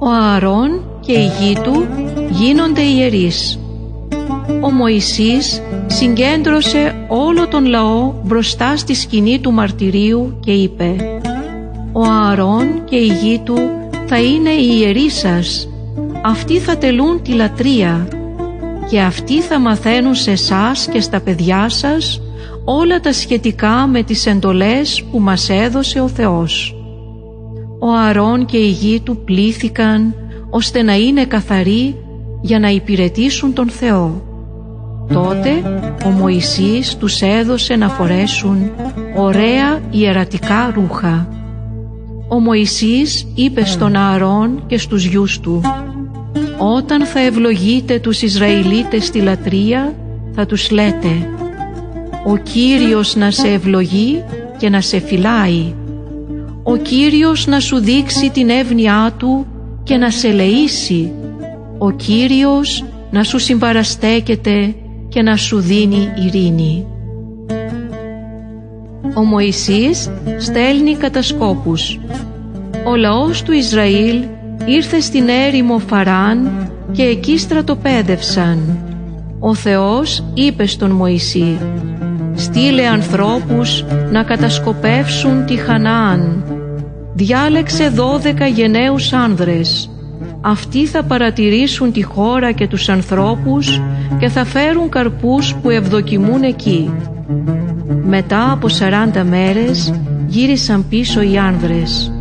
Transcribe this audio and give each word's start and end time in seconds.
Ο 0.00 0.08
Ααρών 0.08 0.82
και 1.00 1.12
η 1.12 1.30
γη 1.40 1.56
του 1.62 1.86
γίνονται 2.30 2.82
ιερείς. 2.82 3.58
Ο 4.60 4.70
Μωυσής 4.70 5.62
συγκέντρωσε 5.86 7.06
όλο 7.08 7.48
τον 7.48 7.66
λαό 7.66 8.14
μπροστά 8.24 8.76
στη 8.76 8.94
σκηνή 8.94 9.40
του 9.40 9.52
μαρτυρίου 9.52 10.38
και 10.40 10.52
είπε 10.52 10.96
«Ο 11.92 12.02
Ααρών 12.04 12.84
και 12.84 12.96
η 12.96 13.06
γη 13.06 13.40
του 13.44 13.58
θα 14.06 14.20
είναι 14.20 14.50
οι 14.50 14.78
ιερείς 14.80 15.18
σας, 15.18 15.68
αυτοί 16.22 16.58
θα 16.58 16.76
τελούν 16.76 17.22
τη 17.22 17.32
λατρεία 17.32 18.08
και 18.90 19.00
αυτοί 19.00 19.40
θα 19.40 19.58
μαθαίνουν 19.58 20.14
σε 20.14 20.30
εσάς 20.30 20.88
και 20.92 21.00
στα 21.00 21.20
παιδιά 21.20 21.68
σας 21.68 22.22
όλα 22.64 23.00
τα 23.00 23.12
σχετικά 23.12 23.86
με 23.86 24.02
τις 24.02 24.26
εντολές 24.26 25.04
που 25.10 25.18
μας 25.20 25.48
έδωσε 25.48 26.00
ο 26.00 26.08
Θεός. 26.08 26.81
Ο 27.84 27.92
Αρών 27.92 28.46
και 28.46 28.56
η 28.56 28.68
γη 28.68 29.00
του 29.00 29.16
πλήθηκαν 29.24 30.14
ώστε 30.50 30.82
να 30.82 30.94
είναι 30.94 31.24
καθαροί 31.24 31.96
για 32.40 32.58
να 32.58 32.68
υπηρετήσουν 32.68 33.52
τον 33.52 33.68
Θεό. 33.68 34.22
Τότε 35.12 35.50
ο 36.04 36.08
Μωυσής 36.08 36.96
τους 36.96 37.20
έδωσε 37.20 37.76
να 37.76 37.88
φορέσουν 37.88 38.70
ωραία 39.16 39.80
ιερατικά 39.90 40.72
ρούχα. 40.74 41.28
Ο 42.28 42.38
Μωυσής 42.38 43.26
είπε 43.34 43.64
στον 43.64 43.96
Ααρών 43.96 44.64
και 44.66 44.78
στους 44.78 45.04
γιους 45.04 45.40
του 45.40 45.60
«Όταν 46.58 47.04
θα 47.04 47.20
ευλογείτε 47.20 47.98
τους 47.98 48.22
Ισραηλίτες 48.22 49.06
στη 49.06 49.20
λατρεία 49.20 49.94
θα 50.34 50.46
τους 50.46 50.70
λέτε 50.70 51.28
«Ο 52.26 52.36
Κύριος 52.36 53.16
να 53.16 53.30
σε 53.30 53.48
ευλογεί 53.48 54.24
και 54.58 54.68
να 54.68 54.80
σε 54.80 54.98
φυλάει. 54.98 55.74
Ο 56.62 56.76
Κύριος 56.76 57.46
να 57.46 57.60
σου 57.60 57.78
δείξει 57.78 58.30
την 58.30 58.48
εύνοιά 58.48 59.14
Του 59.16 59.46
και 59.82 59.96
να 59.96 60.10
σε 60.10 60.28
λεήσει. 60.28 61.12
Ο 61.78 61.90
Κύριος 61.90 62.84
να 63.10 63.22
σου 63.22 63.38
συμπαραστέκεται 63.38 64.74
και 65.08 65.22
να 65.22 65.36
σου 65.36 65.60
δίνει 65.60 66.08
ειρήνη». 66.26 66.86
Ο 69.14 69.24
Μωυσής 69.24 70.10
στέλνει 70.38 70.94
κατασκόπους. 70.94 72.00
Ο 72.86 72.96
λαός 72.96 73.42
του 73.42 73.52
Ισραήλ 73.52 74.24
ήρθε 74.64 75.00
στην 75.00 75.28
έρημο 75.28 75.78
Φαράν 75.78 76.70
και 76.92 77.02
εκεί 77.02 77.38
στρατοπέδευσαν. 77.38 78.78
Ο 79.38 79.54
Θεός 79.54 80.24
είπε 80.34 80.66
στον 80.66 80.90
Μωυσή 80.90 81.58
«Στείλε 82.42 82.86
ανθρώπους 82.86 83.84
να 84.10 84.22
κατασκοπεύσουν 84.22 85.46
τη 85.46 85.56
Χαναάν. 85.56 86.44
Διάλεξε 87.14 87.88
δώδεκα 87.88 88.46
γενναίους 88.46 89.12
άνδρες. 89.12 89.90
Αυτοί 90.40 90.86
θα 90.86 91.02
παρατηρήσουν 91.02 91.92
τη 91.92 92.02
χώρα 92.02 92.52
και 92.52 92.68
τους 92.68 92.88
ανθρώπους 92.88 93.80
και 94.18 94.28
θα 94.28 94.44
φέρουν 94.44 94.88
καρπούς 94.88 95.54
που 95.54 95.70
ευδοκιμούν 95.70 96.42
εκεί». 96.42 96.90
Μετά 98.04 98.52
από 98.52 98.68
σαράντα 98.68 99.24
μέρες 99.24 99.94
γύρισαν 100.26 100.88
πίσω 100.88 101.22
οι 101.22 101.38
άνδρες. 101.38 102.12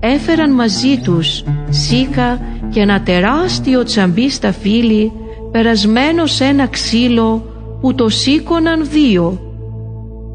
Έφεραν 0.00 0.54
μαζί 0.54 1.00
τους 1.04 1.44
σίκα 1.68 2.40
και 2.70 2.80
ένα 2.80 3.02
τεράστιο 3.02 3.82
τσαμπί 3.82 4.30
στα 4.30 4.52
φύλλη 4.52 5.12
περασμένο 5.52 6.26
σε 6.26 6.44
ένα 6.44 6.66
ξύλο 6.66 7.50
που 7.80 7.94
το 7.94 8.08
σήκωναν 8.08 8.86
δύο. 8.90 9.45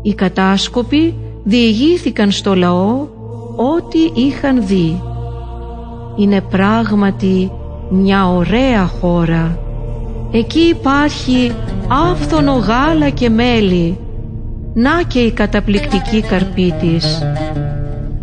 Οι 0.01 0.13
κατάσκοποι 0.13 1.15
διηγήθηκαν 1.43 2.31
στο 2.31 2.55
λαό 2.55 3.07
ό,τι 3.55 4.21
είχαν 4.21 4.67
δει. 4.67 5.01
Είναι 6.15 6.41
πράγματι 6.41 7.51
μια 7.89 8.27
ωραία 8.27 8.85
χώρα. 8.85 9.59
Εκεί 10.31 10.59
υπάρχει 10.59 11.51
άφθονο 11.87 12.51
γάλα 12.51 13.09
και 13.09 13.29
μέλι. 13.29 13.97
Να 14.73 15.01
και 15.07 15.19
η 15.19 15.31
καταπληκτική 15.31 16.21
καρπή 16.21 16.73
της. 16.81 17.21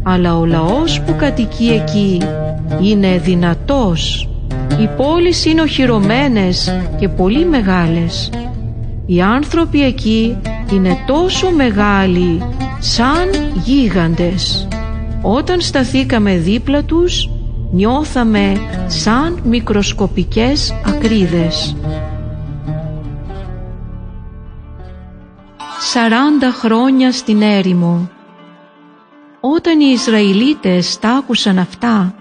Αλλά 0.03 0.39
ο 0.39 0.45
λαός 0.45 1.01
που 1.01 1.15
κατοικεί 1.17 1.69
εκεί 1.69 2.21
είναι 2.83 3.19
δυνατός. 3.19 4.29
Οι 4.81 4.89
πόλεις 4.97 5.45
είναι 5.45 5.61
οχυρωμένες 5.61 6.75
και 6.99 7.09
πολύ 7.09 7.45
μεγάλες. 7.45 8.31
Οι 9.07 9.21
άνθρωποι 9.21 9.85
εκεί 9.85 10.37
είναι 10.73 11.05
τόσο 11.07 11.51
μεγάλοι 11.51 12.43
σαν 12.79 13.31
γίγαντες. 13.55 14.69
Όταν 15.23 15.61
σταθήκαμε 15.61 16.37
δίπλα 16.37 16.83
τους 16.83 17.31
νιώθαμε 17.73 18.53
σαν 18.87 19.41
μικροσκοπικές 19.45 20.75
ακρίδες. 20.87 21.77
Σαράντα 25.81 26.51
χρόνια 26.51 27.13
στην 27.13 27.43
έρημο. 27.43 28.11
Όταν 29.41 29.81
οι 29.81 29.91
Ισραηλίτες 29.93 30.99
τα 30.99 31.11
άκουσαν 31.11 31.59
αυτά 31.59 32.15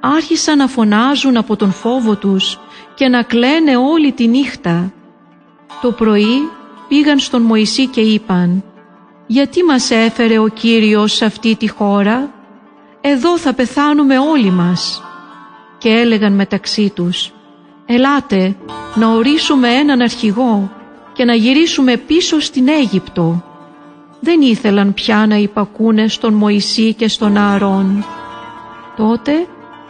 άρχισαν 0.00 0.58
να 0.58 0.66
φωνάζουν 0.66 1.36
από 1.36 1.56
τον 1.56 1.72
φόβο 1.72 2.16
τους 2.16 2.58
και 2.94 3.08
να 3.08 3.22
κλαίνε 3.22 3.76
όλη 3.76 4.12
τη 4.12 4.28
νύχτα. 4.28 4.92
Το 5.82 5.92
πρωί 5.92 6.50
πήγαν 6.88 7.18
στον 7.18 7.42
Μωυσή 7.42 7.86
και 7.86 8.00
είπαν 8.00 8.64
«Γιατί 9.26 9.64
μας 9.64 9.90
έφερε 9.90 10.38
ο 10.38 10.46
Κύριος 10.46 11.12
σε 11.12 11.24
αυτή 11.24 11.56
τη 11.56 11.68
χώρα, 11.68 12.30
εδώ 13.00 13.38
θα 13.38 13.52
πεθάνουμε 13.52 14.18
όλοι 14.18 14.50
μας». 14.50 15.02
Και 15.78 15.88
έλεγαν 15.88 16.32
μεταξύ 16.32 16.90
τους 16.94 17.32
«Ελάτε 17.86 18.56
να 18.94 19.08
ορίσουμε 19.08 19.68
έναν 19.68 20.00
αρχηγό 20.00 20.70
και 21.12 21.24
να 21.24 21.34
γυρίσουμε 21.34 21.96
πίσω 21.96 22.40
στην 22.40 22.68
Αίγυπτο». 22.68 23.42
Δεν 24.20 24.40
ήθελαν 24.40 24.94
πια 24.94 25.26
να 25.26 25.36
υπακούνε 25.36 26.08
στον 26.08 26.34
Μωυσή 26.34 26.94
και 26.94 27.08
στον 27.08 27.36
Ααρών. 27.36 28.04
Τότε 28.96 29.46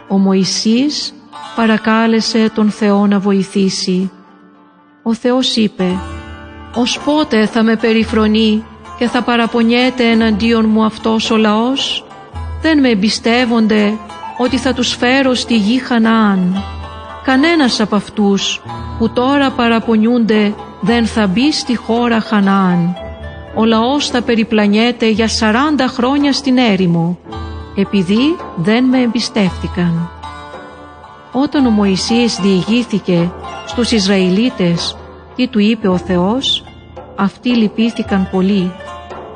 ο 0.07 0.17
Μωυσής 0.17 1.13
παρακάλεσε 1.55 2.51
τον 2.55 2.71
Θεό 2.71 3.07
να 3.07 3.19
βοηθήσει. 3.19 4.11
Ο 5.03 5.13
Θεός 5.13 5.55
είπε 5.55 5.99
«Ως 6.79 6.99
πότε 7.05 7.45
θα 7.45 7.63
με 7.63 7.75
περιφρονεί 7.75 8.63
και 8.97 9.07
θα 9.07 9.21
παραπονιέται 9.21 10.03
εναντίον 10.03 10.65
μου 10.69 10.85
αυτός 10.85 11.31
ο 11.31 11.37
λαός» 11.37 12.01
δεν 12.61 12.79
με 12.79 12.89
εμπιστεύονται 12.89 13.93
ότι 14.37 14.57
θα 14.57 14.73
τους 14.73 14.95
φέρω 14.95 15.33
στη 15.33 15.55
γη 15.55 15.79
Χαναάν. 15.79 16.63
Κανένας 17.23 17.79
από 17.79 17.95
αυτούς 17.95 18.61
που 18.97 19.09
τώρα 19.09 19.51
παραπονιούνται 19.51 20.53
δεν 20.81 21.05
θα 21.05 21.27
μπει 21.27 21.51
στη 21.51 21.75
χώρα 21.75 22.19
Χαναάν. 22.19 22.95
Ο 23.55 23.65
λαός 23.65 24.09
θα 24.09 24.21
περιπλανιέται 24.21 25.09
για 25.09 25.27
40 25.27 25.87
χρόνια 25.87 26.33
στην 26.33 26.57
έρημο 26.57 27.17
επειδή 27.75 28.35
δεν 28.55 28.83
με 28.83 29.01
εμπιστεύτηκαν. 29.01 30.09
Όταν 31.31 31.65
ο 31.65 31.69
Μωυσής 31.69 32.35
διηγήθηκε 32.41 33.31
στους 33.65 33.91
Ισραηλίτες 33.91 34.97
τι 35.35 35.47
του 35.47 35.59
είπε 35.59 35.87
ο 35.87 35.97
Θεός, 35.97 36.63
αυτοί 37.17 37.49
λυπήθηκαν 37.49 38.27
πολύ 38.31 38.71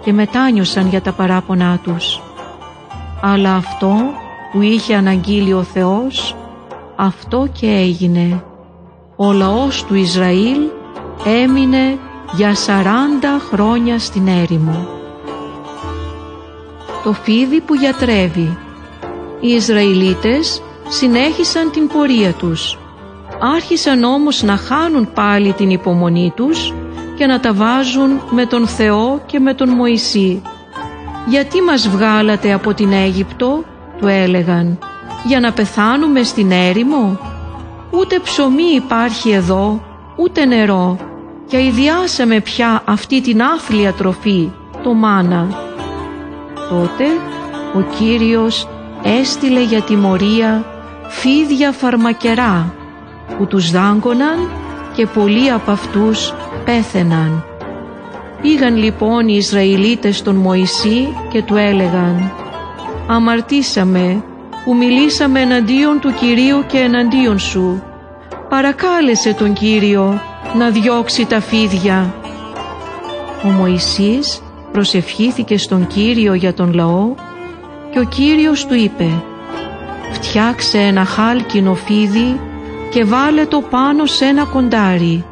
και 0.03 0.13
μετάνιωσαν 0.13 0.87
για 0.87 1.01
τα 1.01 1.11
παράπονά 1.11 1.79
τους. 1.83 2.21
Αλλά 3.21 3.55
αυτό 3.55 3.95
που 4.51 4.61
είχε 4.61 4.95
αναγγείλει 4.95 5.53
ο 5.53 5.63
Θεός, 5.63 6.35
αυτό 6.95 7.47
και 7.59 7.67
έγινε. 7.67 8.43
Ο 9.15 9.31
λαός 9.31 9.83
του 9.85 9.95
Ισραήλ 9.95 10.59
έμεινε 11.25 11.97
για 12.35 12.53
40 12.53 12.57
χρόνια 13.51 13.99
στην 13.99 14.27
έρημο 14.27 14.99
το 17.03 17.13
φίδι 17.13 17.61
που 17.61 17.75
γιατρεύει. 17.75 18.57
Οι 19.39 19.47
Ισραηλίτες 19.47 20.61
συνέχισαν 20.87 21.71
την 21.71 21.87
πορεία 21.87 22.33
τους. 22.33 22.79
Άρχισαν 23.55 24.03
όμως 24.03 24.43
να 24.43 24.57
χάνουν 24.57 25.13
πάλι 25.13 25.53
την 25.53 25.69
υπομονή 25.69 26.33
τους 26.35 26.73
και 27.21 27.27
να 27.27 27.39
τα 27.39 27.53
βάζουν 27.53 28.21
με 28.29 28.45
τον 28.45 28.67
Θεό 28.67 29.21
και 29.25 29.39
με 29.39 29.53
τον 29.53 29.69
Μωυσή. 29.69 30.41
«Γιατί 31.27 31.61
μας 31.61 31.87
βγάλατε 31.87 32.53
από 32.53 32.73
την 32.73 32.91
Αίγυπτο» 32.91 33.63
του 33.99 34.07
έλεγαν 34.07 34.79
«Για 35.25 35.39
να 35.39 35.51
πεθάνουμε 35.51 36.23
στην 36.23 36.51
έρημο» 36.51 37.19
«Ούτε 37.91 38.19
ψωμί 38.19 38.63
υπάρχει 38.75 39.29
εδώ, 39.29 39.83
ούτε 40.15 40.45
νερό 40.45 40.97
και 41.47 41.57
αειδιάσαμε 41.57 42.39
πια 42.39 42.81
αυτή 42.85 43.21
την 43.21 43.41
άθλια 43.41 43.93
τροφή, 43.93 44.51
το 44.83 44.93
μάνα» 44.93 45.47
τότε 46.69 47.05
ο 47.75 47.81
Κύριος 47.97 48.67
έστειλε 49.03 49.61
για 49.63 49.81
τιμωρία 49.81 50.65
φίδια 51.07 51.71
φαρμακερά 51.71 52.73
που 53.37 53.47
τους 53.47 53.71
δάγκωναν 53.71 54.49
και 54.95 55.05
πολλοί 55.05 55.51
από 55.51 55.71
αυτούς 55.71 56.33
πέθαιναν. 56.65 57.43
Πήγαν 58.41 58.75
λοιπόν 58.75 59.27
οι 59.27 59.35
Ισραηλίτες 59.37 60.17
στον 60.17 60.35
Μωυσή 60.35 61.07
και 61.31 61.41
του 61.41 61.55
έλεγαν 61.55 62.31
«Αμαρτήσαμε 63.07 64.23
που 64.65 64.75
μιλήσαμε 64.75 65.39
εναντίον 65.39 65.99
του 65.99 66.13
Κυρίου 66.13 66.63
και 66.67 66.77
εναντίον 66.77 67.39
σου. 67.39 67.83
Παρακάλεσε 68.49 69.33
τον 69.33 69.53
Κύριο 69.53 70.21
να 70.57 70.69
διώξει 70.69 71.25
τα 71.25 71.41
φίδια. 71.41 72.13
Ο 73.45 73.47
Μωυσής 73.47 74.41
προσευχήθηκε 74.71 75.57
στον 75.57 75.87
Κύριο 75.87 76.33
για 76.33 76.53
τον 76.53 76.73
λαό 76.73 77.13
και 77.91 77.99
ο 77.99 78.03
Κύριος 78.03 78.65
του 78.65 78.73
είπε 78.73 79.23
«Φτιάξε 80.11 80.77
ένα 80.77 81.05
χάλκινο 81.05 81.73
φίδι 81.73 82.39
και 82.89 83.03
βάλε 83.03 83.45
το 83.45 83.61
πάνω 83.61 84.05
σε 84.05 84.25
ένα 84.25 84.45
κοντάρι. 84.45 85.25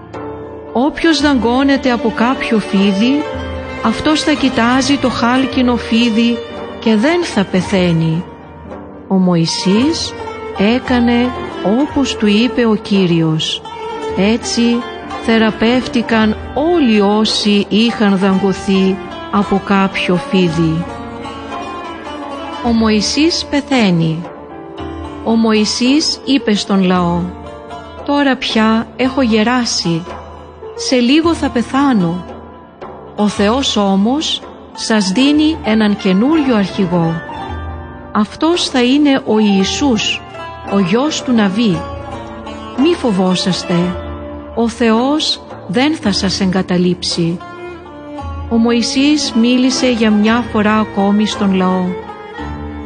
Όποιος 0.86 1.22
δαγκώνεται 1.22 1.92
από 1.92 2.12
κάποιο 2.16 2.60
φίδι, 2.60 3.24
αυτός 3.86 4.22
θα 4.22 4.34
κοιτάζει 4.34 4.98
το 4.98 5.10
χάλκινο 5.10 5.76
φίδι 5.76 6.38
και 6.80 6.96
δεν 6.96 7.24
θα 7.24 7.44
πεθαίνει. 7.44 8.24
Ο 9.08 9.16
Μωυσής 9.16 10.14
έκανε 10.58 11.32
όπως 11.80 12.16
του 12.16 12.28
είπε 12.28 12.66
ο 12.66 12.76
Κύριος. 12.76 13.62
Έτσι 14.18 14.62
θεραπεύτηκαν 15.26 16.38
όλοι 16.54 17.02
όσοι 17.02 17.66
είχαν 17.70 18.18
δαγκωθεί 18.18 18.98
από 19.32 19.62
κάποιο 19.66 20.16
φίδι. 20.16 20.86
Ο 22.66 22.70
Μωυσής 22.70 23.46
πεθαίνει. 23.50 24.24
Ο 25.24 25.36
Μωυσής 25.36 26.22
είπε 26.26 26.54
στον 26.56 26.84
λαό 26.84 27.22
«Τώρα 28.06 28.36
πια 28.36 28.88
έχω 28.96 29.22
γεράσει, 29.22 30.04
σε 30.88 30.96
λίγο 30.96 31.34
θα 31.34 31.50
πεθάνω. 31.50 32.26
Ο 33.16 33.28
Θεός 33.28 33.76
όμως 33.76 34.42
σας 34.74 35.12
δίνει 35.12 35.58
έναν 35.64 35.98
καινούριο 35.98 36.56
αρχηγό. 36.56 37.22
Αυτός 38.12 38.70
θα 38.70 38.84
είναι 38.84 39.22
ο 39.26 39.40
Ιησούς, 39.40 40.22
ο 40.74 40.80
γιος 40.80 41.24
του 41.24 41.32
Ναβί. 41.32 41.82
Μη 42.82 42.94
φοβόσαστε, 42.94 43.96
ο 44.56 44.68
Θεός 44.68 45.42
δεν 45.68 45.96
θα 45.96 46.12
σας 46.12 46.40
εγκαταλείψει. 46.40 47.38
Ο 48.50 48.56
Μωυσής 48.56 49.34
μίλησε 49.34 49.92
για 49.92 50.12
μια 50.12 50.46
φορά 50.52 50.74
ακόμη 50.74 51.26
στον 51.26 51.54
λαό. 51.54 51.86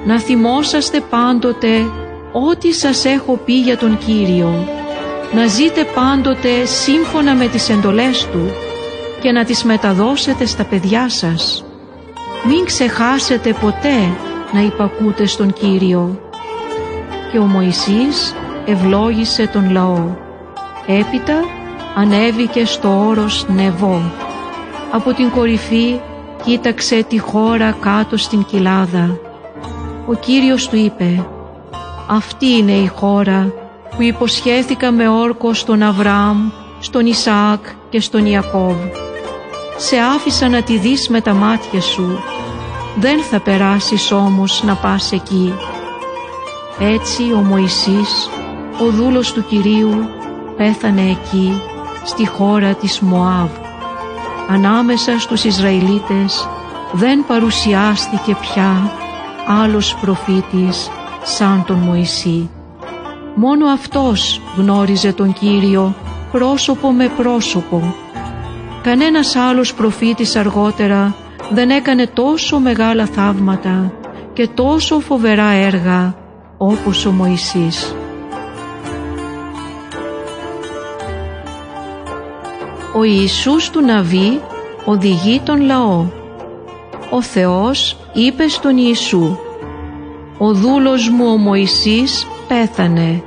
Να 0.05 0.19
θυμόσαστε 0.19 0.99
πάντοτε 1.09 1.85
ό,τι 2.31 2.73
σας 2.73 3.05
έχω 3.05 3.39
πει 3.45 3.53
για 3.53 3.77
τον 3.77 3.97
Κύριο. 3.97 4.67
Να 5.35 5.47
ζείτε 5.47 5.83
πάντοτε 5.83 6.65
σύμφωνα 6.65 7.35
με 7.35 7.47
τις 7.47 7.69
εντολές 7.69 8.27
Του 8.31 8.51
και 9.21 9.31
να 9.31 9.43
τις 9.45 9.63
μεταδώσετε 9.63 10.45
στα 10.45 10.63
παιδιά 10.63 11.09
σας. 11.09 11.65
Μην 12.47 12.65
ξεχάσετε 12.65 13.53
ποτέ 13.53 13.97
να 14.53 14.61
υπακούτε 14.61 15.25
στον 15.25 15.53
Κύριο. 15.53 16.19
Και 17.31 17.37
ο 17.37 17.45
Μωυσής 17.45 18.35
ευλόγησε 18.65 19.47
τον 19.47 19.71
λαό. 19.71 20.15
Έπειτα 20.87 21.39
ανέβηκε 21.95 22.65
στο 22.65 23.05
όρος 23.07 23.45
Νεβό. 23.47 24.01
Από 24.91 25.13
την 25.13 25.29
κορυφή 25.29 25.99
κοίταξε 26.43 27.03
τη 27.03 27.19
χώρα 27.19 27.71
κάτω 27.71 28.17
στην 28.17 28.45
κοιλάδα. 28.45 29.19
Ο 30.07 30.13
Κύριος 30.13 30.69
του 30.69 30.75
είπε 30.75 31.25
«Αυτή 32.09 32.47
είναι 32.47 32.71
η 32.71 32.87
χώρα 32.87 33.62
που 33.95 34.01
υποσχέθηκα 34.01 34.91
με 34.91 35.07
όρκο 35.07 35.53
στον 35.53 35.81
Αβραάμ, 35.81 36.49
στον 36.79 37.05
Ισαάκ 37.05 37.65
και 37.89 37.99
στον 37.99 38.25
Ιακώβ. 38.25 38.75
Σε 39.77 39.95
άφησα 40.15 40.49
να 40.49 40.61
τη 40.61 40.77
δεις 40.77 41.09
με 41.09 41.21
τα 41.21 41.33
μάτια 41.33 41.81
σου 41.81 42.23
δεν 42.95 43.21
θα 43.21 43.39
περάσεις 43.39 44.11
όμως 44.11 44.63
να 44.63 44.75
πας 44.75 45.11
εκεί. 45.11 45.53
Έτσι 46.79 47.23
ο 47.33 47.37
Μωυσής, 47.37 48.29
ο 48.81 48.89
δούλος 48.89 49.33
του 49.33 49.45
Κυρίου, 49.45 50.05
πέθανε 50.57 51.01
εκεί, 51.01 51.61
στη 52.03 52.27
χώρα 52.27 52.73
της 52.73 52.99
Μωάβ. 52.99 53.49
Ανάμεσα 54.49 55.19
στους 55.19 55.43
Ισραηλίτες 55.43 56.49
δεν 56.91 57.25
παρουσιάστηκε 57.27 58.35
πια 58.41 58.91
άλλος 59.47 59.95
προφήτης 59.95 60.89
σαν 61.23 61.63
τον 61.67 61.77
Μωυσή. 61.77 62.49
Μόνο 63.35 63.67
αυτός 63.67 64.41
γνώριζε 64.57 65.13
τον 65.13 65.33
Κύριο 65.33 65.95
πρόσωπο 66.31 66.91
με 66.91 67.11
πρόσωπο. 67.17 67.95
Κανένας 68.83 69.35
άλλος 69.35 69.73
προφήτης 69.73 70.35
αργότερα 70.35 71.15
δεν 71.51 71.69
έκανε 71.69 72.07
τόσο 72.07 72.59
μεγάλα 72.59 73.05
θαύματα 73.05 73.91
και 74.33 74.47
τόσο 74.47 74.99
φοβερά 74.99 75.49
έργα 75.49 76.15
όπως 76.57 77.05
ο 77.05 77.11
Μωυσής. 77.11 77.95
Ο 82.95 83.03
Ιησούς 83.03 83.69
του 83.69 83.81
Ναβί 83.81 84.41
οδηγεί 84.85 85.39
τον 85.39 85.61
λαό. 85.61 86.05
Ο 87.09 87.21
Θεός 87.21 87.97
είπε 88.13 88.47
στον 88.47 88.77
Ιησού 88.77 89.37
«Ο 90.37 90.53
δούλος 90.53 91.09
μου 91.09 91.25
ο 91.25 91.37
Μωυσής 91.37 92.27
πέθανε. 92.53 93.23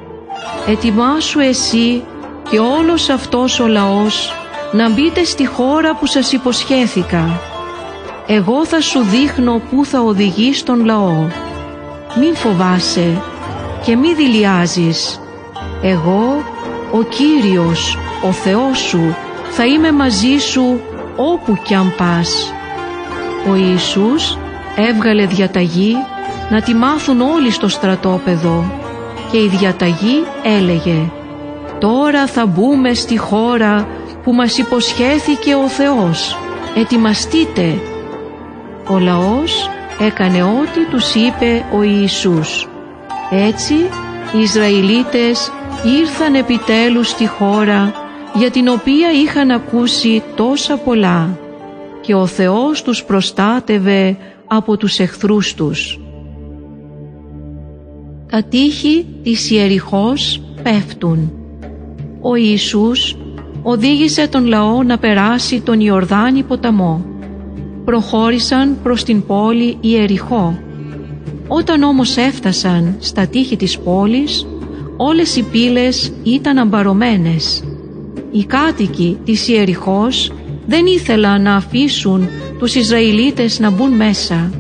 Ετοιμάσου 0.69 1.39
εσύ 1.39 2.05
και 2.51 2.59
όλος 2.59 3.09
αυτός 3.09 3.61
ο 3.61 3.67
λαός 3.67 4.35
να 4.73 4.91
μπείτε 4.91 5.25
στη 5.25 5.47
χώρα 5.47 5.97
που 5.97 6.07
σας 6.07 6.33
υποσχέθηκα 6.33 7.41
εγώ 8.29 8.67
θα 8.67 8.81
σου 8.81 9.03
δείχνω 9.03 9.61
πού 9.71 9.85
θα 9.85 10.01
οδηγείς 10.01 10.63
τον 10.63 10.85
λαό. 10.85 11.27
Μην 12.19 12.35
φοβάσαι 12.35 13.23
και 13.85 13.97
μη 13.97 14.15
δηλιάζεις. 14.15 15.21
Εγώ, 15.83 16.45
ο 16.93 17.03
Κύριος, 17.03 17.99
ο 18.23 18.33
Θεός 18.33 18.79
σου, 18.79 19.17
θα 19.51 19.67
είμαι 19.67 19.93
μαζί 19.93 20.39
σου 20.39 20.81
όπου 21.17 21.59
κι 21.65 21.75
αν 21.75 21.95
πας. 21.97 22.53
Ο 23.51 23.55
Ιησούς 23.55 24.39
έβγαλε 24.77 25.27
διαταγή 25.27 25.95
να 26.51 26.63
τη 26.63 26.75
μάθουν 26.75 27.21
όλοι 27.21 27.51
στο 27.51 27.69
στρατόπεδο 27.69 28.86
και 29.31 29.39
η 29.39 29.49
διαταγή 29.49 30.25
έλεγε 30.43 31.11
«Τώρα 31.79 32.27
θα 32.27 32.47
μπούμε 32.47 32.95
στη 32.95 33.19
χώρα 33.19 33.89
που 34.23 34.33
μας 34.33 34.59
υποσχέθηκε 34.59 35.55
ο 35.55 35.69
Θεός. 35.69 36.39
Ετοιμαστείτε 36.77 37.79
ο 38.89 38.99
λαός 38.99 39.71
έκανε 39.99 40.43
ό,τι 40.43 40.87
τους 40.91 41.15
είπε 41.15 41.65
ο 41.73 41.83
Ιησούς. 41.83 42.69
Έτσι 43.31 43.75
οι 44.33 44.41
Ισραηλίτες 44.41 45.53
ήρθαν 46.01 46.35
επιτέλους 46.35 47.09
στη 47.09 47.27
χώρα 47.27 47.93
για 48.35 48.51
την 48.51 48.69
οποία 48.69 49.13
είχαν 49.13 49.51
ακούσει 49.51 50.23
τόσα 50.35 50.77
πολλά 50.77 51.39
και 52.01 52.15
ο 52.15 52.27
Θεός 52.27 52.83
τους 52.83 53.05
προστάτευε 53.05 54.17
από 54.47 54.77
τους 54.77 54.99
εχθρούς 54.99 55.55
τους. 55.55 56.01
Τα 58.31 58.43
τείχη 58.43 59.07
της 59.23 59.51
Ιεριχώς 59.51 60.43
πέφτουν. 60.63 61.33
Ο 62.21 62.35
Ιησούς 62.37 63.17
οδήγησε 63.63 64.29
τον 64.29 64.47
λαό 64.47 64.83
να 64.83 64.99
περάσει 64.99 65.61
τον 65.61 65.81
Ιορδάνη 65.81 66.43
ποταμό 66.43 67.05
προχώρησαν 67.85 68.77
προς 68.83 69.05
την 69.05 69.27
πόλη 69.27 69.77
Ιεριχώ. 69.81 70.59
Όταν 71.49 71.83
όμως 71.83 72.17
έφτασαν 72.17 72.97
στα 72.99 73.27
τείχη 73.27 73.57
της 73.57 73.79
πόλης, 73.79 74.47
όλες 74.97 75.37
οι 75.37 75.43
πύλες 75.43 76.13
ήταν 76.23 76.59
αμπαρωμένες. 76.59 77.65
Οι 78.31 78.45
κάτοικοι 78.45 79.19
της 79.25 79.49
Ιεριχώς 79.49 80.33
δεν 80.67 80.87
ήθελαν 80.87 81.43
να 81.43 81.55
αφήσουν 81.55 82.29
τους 82.59 82.75
Ισραηλίτες 82.75 83.59
να 83.59 83.71
μπουν 83.71 83.93
μέσα. 83.93 84.51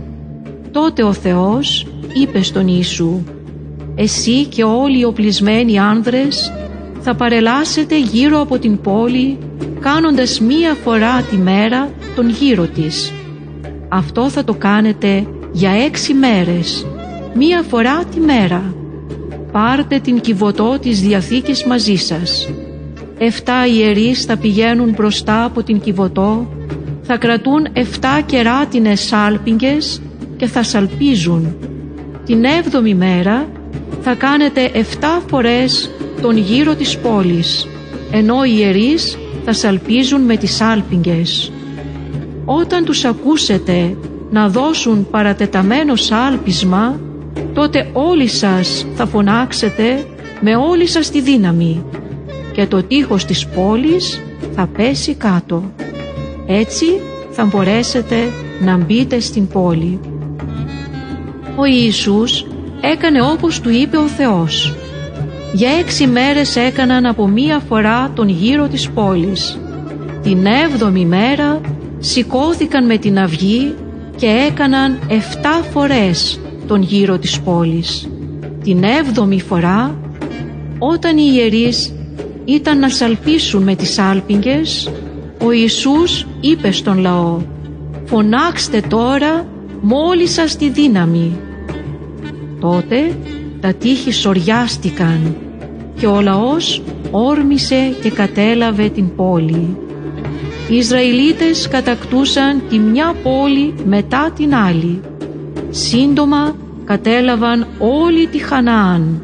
Τότε 0.72 1.02
ο 1.02 1.12
Θεός 1.12 1.86
είπε 2.12 2.42
στον 2.42 2.68
Ιησού 2.68 3.22
«Εσύ 3.96 4.44
και 4.44 4.62
όλοι 4.62 4.98
οι 4.98 5.04
οπλισμένοι 5.04 5.78
άνδρες 5.78 6.52
θα 7.00 7.14
παρελάσετε 7.14 8.00
γύρω 8.00 8.40
από 8.40 8.58
την 8.58 8.80
πόλη 8.80 9.38
κάνοντας 9.80 10.40
μία 10.40 10.76
φορά 10.84 11.22
τη 11.22 11.36
μέρα 11.36 11.90
τον 12.14 12.28
γύρο 12.28 12.66
της. 12.66 13.12
Αυτό 13.88 14.28
θα 14.28 14.44
το 14.44 14.54
κάνετε 14.54 15.26
για 15.52 15.70
έξι 15.70 16.14
μέρες, 16.14 16.86
μία 17.34 17.62
φορά 17.68 18.04
τη 18.04 18.20
μέρα. 18.20 18.74
Πάρτε 19.52 19.98
την 19.98 20.20
κυβωτό 20.20 20.78
της 20.80 21.00
Διαθήκης 21.00 21.64
μαζί 21.64 21.94
σας. 21.94 22.48
Εφτά 23.18 23.66
ιερείς 23.66 24.24
θα 24.24 24.36
πηγαίνουν 24.36 24.90
μπροστά 24.96 25.44
από 25.44 25.62
την 25.62 25.80
κυβωτό, 25.80 26.48
θα 27.02 27.16
κρατούν 27.16 27.66
εφτά 27.72 28.20
κεράτινες 28.26 29.00
σάλπιγγες 29.00 30.02
και 30.36 30.46
θα 30.46 30.62
σαλπίζουν. 30.62 31.56
Την 32.24 32.44
έβδομη 32.44 32.94
μέρα 32.94 33.48
θα 34.08 34.14
κάνετε 34.14 34.70
εφτά 34.72 35.22
φορές 35.28 35.90
τον 36.22 36.36
γύρο 36.36 36.74
της 36.74 36.98
πόλης, 36.98 37.68
ενώ 38.10 38.44
οι 38.44 38.54
ιερείς 38.56 39.18
θα 39.44 39.52
σαλπίζουν 39.52 40.20
με 40.20 40.36
τις 40.36 40.54
σάλπιγγες. 40.54 41.52
Όταν 42.44 42.84
τους 42.84 43.04
ακούσετε 43.04 43.96
να 44.30 44.48
δώσουν 44.48 45.06
παρατεταμένο 45.10 45.96
σάλπισμα, 45.96 47.00
τότε 47.54 47.90
όλοι 47.92 48.28
σας 48.28 48.86
θα 48.94 49.06
φωνάξετε 49.06 50.06
με 50.40 50.56
όλη 50.56 50.86
σας 50.86 51.10
τη 51.10 51.20
δύναμη 51.20 51.84
και 52.52 52.66
το 52.66 52.82
τείχος 52.82 53.24
της 53.24 53.46
πόλης 53.46 54.22
θα 54.54 54.66
πέσει 54.66 55.14
κάτω. 55.14 55.72
Έτσι 56.46 56.86
θα 57.30 57.44
μπορέσετε 57.44 58.16
να 58.60 58.76
μπείτε 58.76 59.20
στην 59.20 59.48
πόλη. 59.48 60.00
Ο 61.56 61.64
Ιησούς 61.64 62.46
έκανε 62.92 63.22
όπως 63.22 63.60
του 63.60 63.70
είπε 63.70 63.96
ο 63.96 64.06
Θεός. 64.06 64.74
Για 65.52 65.70
έξι 65.70 66.06
μέρες 66.06 66.56
έκαναν 66.56 67.06
από 67.06 67.28
μία 67.28 67.58
φορά 67.68 68.10
τον 68.14 68.28
γύρο 68.28 68.68
της 68.68 68.90
πόλης. 68.90 69.58
Την 70.22 70.46
έβδομη 70.46 71.04
μέρα 71.04 71.60
σηκώθηκαν 71.98 72.86
με 72.86 72.96
την 72.98 73.18
αυγή 73.18 73.74
και 74.16 74.26
έκαναν 74.26 74.98
εφτά 75.08 75.62
φορές 75.72 76.40
τον 76.66 76.82
γύρο 76.82 77.18
της 77.18 77.40
πόλης. 77.40 78.08
Την 78.62 78.82
έβδομη 78.82 79.40
φορά, 79.40 79.98
όταν 80.78 81.16
οι 81.16 81.30
ιερείς 81.34 81.94
ήταν 82.44 82.78
να 82.78 82.88
σαλπίσουν 82.88 83.62
με 83.62 83.74
τις 83.74 83.98
άλπιγγες, 83.98 84.90
ο 85.44 85.52
Ιησούς 85.52 86.26
είπε 86.40 86.70
στον 86.70 86.98
λαό 86.98 87.40
«Φωνάξτε 88.04 88.80
τώρα 88.88 89.46
μόλις 89.80 90.32
σας 90.32 90.56
τη 90.56 90.70
δύναμη». 90.70 91.40
Τότε 92.60 93.16
τα 93.60 93.74
τείχη 93.74 94.12
σοριάστηκαν 94.12 95.36
και 95.98 96.06
ο 96.06 96.20
λαός 96.20 96.82
όρμησε 97.10 97.94
και 98.02 98.10
κατέλαβε 98.10 98.88
την 98.88 99.14
πόλη. 99.14 99.76
Οι 100.70 100.76
Ισραηλίτες 100.76 101.68
κατακτούσαν 101.68 102.62
τη 102.68 102.78
μια 102.78 103.14
πόλη 103.22 103.74
μετά 103.84 104.30
την 104.36 104.54
άλλη. 104.54 105.00
Σύντομα 105.70 106.56
κατέλαβαν 106.84 107.66
όλη 107.78 108.26
τη 108.26 108.38
Χαναάν. 108.38 109.22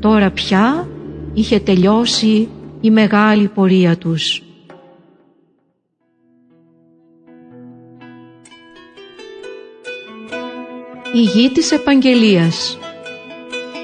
Τώρα 0.00 0.30
πια 0.30 0.88
είχε 1.34 1.58
τελειώσει 1.58 2.48
η 2.80 2.90
μεγάλη 2.90 3.48
πορεία 3.48 3.96
τους. 3.96 4.42
Η 11.12 11.20
γη 11.20 11.50
της 11.50 11.72
Επαγγελίας 11.72 12.78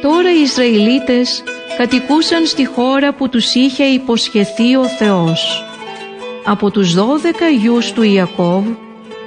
Τώρα 0.02 0.34
οι 0.34 0.40
Ισραηλίτες 0.40 1.42
κατοικούσαν 1.78 2.46
στη 2.46 2.66
χώρα 2.66 3.14
που 3.14 3.28
τους 3.28 3.54
είχε 3.54 3.84
υποσχεθεί 3.84 4.76
ο 4.76 4.84
Θεός. 4.84 5.64
Από 6.44 6.70
τους 6.70 6.94
δώδεκα 6.94 7.48
γιους 7.48 7.92
του 7.92 8.02
Ιακώβ, 8.02 8.64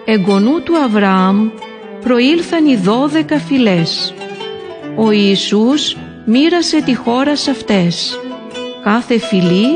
εγγονού 0.05 0.61
του 0.61 0.77
Αβραάμ, 0.77 1.49
προήλθαν 2.03 2.65
οι 2.65 2.75
δώδεκα 2.75 3.39
φυλές. 3.39 4.13
Ο 4.95 5.11
Ιησούς 5.11 5.97
μοίρασε 6.25 6.81
τη 6.81 6.95
χώρα 6.95 7.35
σε 7.35 7.51
αυτές. 7.51 8.19
Κάθε 8.83 9.19
φυλή 9.19 9.67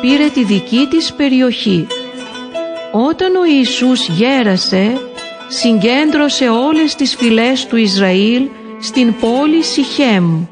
πήρε 0.00 0.28
τη 0.28 0.44
δική 0.44 0.86
της 0.90 1.12
περιοχή. 1.12 1.86
Όταν 2.92 3.36
ο 3.36 3.44
Ιησούς 3.44 4.08
γέρασε, 4.08 5.00
συγκέντρωσε 5.48 6.48
όλες 6.48 6.94
τις 6.94 7.16
φυλές 7.16 7.66
του 7.66 7.76
Ισραήλ 7.76 8.48
στην 8.80 9.14
πόλη 9.20 9.62
Σιχέμ. 9.62 10.44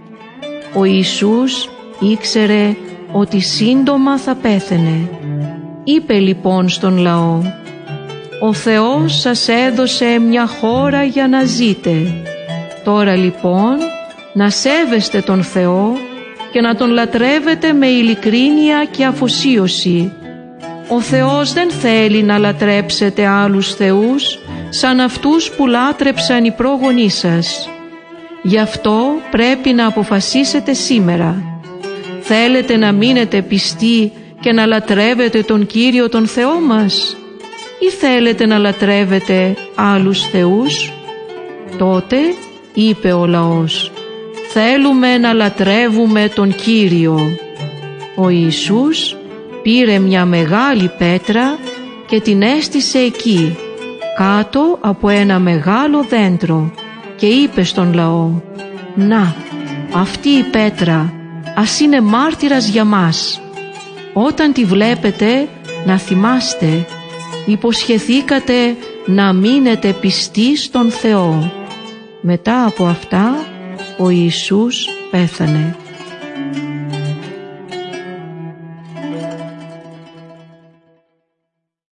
Ο 0.74 0.84
Ιησούς 0.84 1.70
ήξερε 1.98 2.76
ότι 3.12 3.40
σύντομα 3.40 4.18
θα 4.18 4.34
πέθαινε. 4.34 5.08
Είπε 5.84 6.14
λοιπόν 6.14 6.68
στον 6.68 6.96
λαό 6.96 7.42
«Ο 8.40 8.52
Θεός 8.52 9.20
σας 9.20 9.48
έδωσε 9.48 10.18
μια 10.18 10.46
χώρα 10.46 11.04
για 11.04 11.28
να 11.28 11.44
ζείτε. 11.44 12.24
Τώρα 12.84 13.16
λοιπόν 13.16 13.76
να 14.32 14.50
σέβεστε 14.50 15.20
τον 15.20 15.42
Θεό 15.42 15.92
και 16.52 16.60
να 16.60 16.74
τον 16.74 16.90
λατρεύετε 16.90 17.72
με 17.72 17.86
ειλικρίνεια 17.86 18.84
και 18.90 19.04
αφοσίωση. 19.04 20.12
Ο 20.88 21.00
Θεός 21.00 21.52
δεν 21.52 21.70
θέλει 21.70 22.22
να 22.22 22.38
λατρέψετε 22.38 23.26
άλλους 23.26 23.74
θεούς 23.74 24.38
σαν 24.80 25.00
αυτούς 25.00 25.50
που 25.50 25.66
λάτρεψαν 25.66 26.44
οι 26.44 26.50
πρόγονοί 26.50 27.10
σας. 27.10 27.68
Γι' 28.42 28.58
αυτό 28.58 29.04
πρέπει 29.30 29.72
να 29.72 29.86
αποφασίσετε 29.86 30.72
σήμερα. 30.72 31.42
Θέλετε 32.20 32.76
να 32.76 32.92
μείνετε 32.92 33.42
πιστοί 33.42 34.12
και 34.40 34.52
να 34.52 34.66
λατρεύετε 34.66 35.42
τον 35.42 35.66
Κύριο 35.66 36.08
τον 36.08 36.26
Θεό 36.26 36.60
μας; 36.60 37.16
Ή 37.78 37.90
θέλετε 37.90 38.46
να 38.46 38.58
λατρεύετε 38.58 39.56
άλλους 39.74 40.28
θεούς; 40.28 40.92
Τότε 41.78 42.16
είπε 42.74 43.12
ο 43.12 43.26
λαός 43.26 43.92
θέλουμε 44.56 45.18
να 45.18 45.32
λατρεύουμε 45.32 46.30
τον 46.34 46.54
Κύριο. 46.54 47.36
Ο 48.16 48.28
Ιησούς 48.28 49.16
πήρε 49.62 49.98
μια 49.98 50.24
μεγάλη 50.24 50.90
πέτρα 50.98 51.58
και 52.06 52.20
την 52.20 52.42
έστησε 52.42 52.98
εκεί, 52.98 53.56
κάτω 54.16 54.78
από 54.80 55.08
ένα 55.08 55.38
μεγάλο 55.38 56.04
δέντρο 56.08 56.72
και 57.16 57.26
είπε 57.26 57.62
στον 57.62 57.94
λαό 57.94 58.30
«Να, 58.94 59.34
αυτή 59.94 60.28
η 60.28 60.42
πέτρα 60.42 61.12
ας 61.54 61.80
είναι 61.80 62.00
μάρτυρας 62.00 62.68
για 62.68 62.84
μας. 62.84 63.40
Όταν 64.12 64.52
τη 64.52 64.64
βλέπετε 64.64 65.48
να 65.86 65.98
θυμάστε, 65.98 66.86
υποσχεθήκατε 67.46 68.76
να 69.06 69.32
μείνετε 69.32 69.92
πιστοί 69.92 70.56
στον 70.56 70.90
Θεό». 70.90 71.52
Μετά 72.20 72.64
από 72.66 72.84
αυτά 72.84 73.34
ο 73.98 74.10
Ιησούς 74.10 74.88
πέθανε. 75.10 75.76